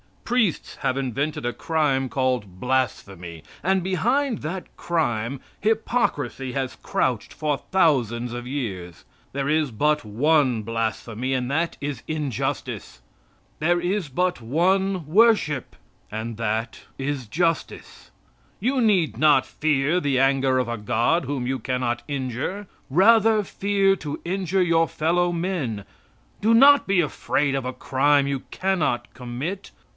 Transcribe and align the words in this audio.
Priests 0.25 0.77
have 0.77 0.95
invented 0.97 1.45
a 1.45 1.51
crime 1.53 2.07
called 2.07 2.59
"blasphemy," 2.59 3.43
and 3.61 3.83
behind 3.83 4.39
that 4.39 4.75
crime 4.77 5.41
hypocrisy 5.59 6.53
has 6.53 6.77
crouched 6.81 7.33
for 7.33 7.57
thousands 7.57 8.31
of 8.33 8.47
years. 8.47 9.03
There 9.33 9.49
is 9.49 9.71
but 9.71 10.03
one 10.05 10.63
blasphemy, 10.63 11.33
and 11.33 11.51
that 11.51 11.75
is 11.81 12.01
injustice. 12.07 13.01
There 13.59 13.79
is 13.81 14.07
but 14.07 14.41
one 14.41 15.05
worship, 15.05 15.75
and 16.09 16.37
that 16.37 16.79
is 16.97 17.27
justice. 17.27 18.09
You 18.61 18.79
need 18.81 19.17
not 19.19 19.45
fear 19.45 19.99
the 19.99 20.17
anger 20.17 20.57
of 20.59 20.69
a 20.69 20.77
God 20.77 21.25
whom 21.25 21.45
you 21.45 21.59
cannot 21.59 22.03
injure. 22.07 22.67
Rather 22.89 23.43
fear 23.43 23.97
to 23.97 24.21
injure 24.23 24.63
your 24.63 24.87
fellow 24.87 25.33
men. 25.33 25.83
Do 26.39 26.53
not 26.55 26.87
be 26.87 27.01
afraid 27.01 27.53
of 27.53 27.65
a 27.65 27.73
crime 27.73 28.27
you 28.27 28.39
cannot 28.49 29.13
commit. 29.13 29.71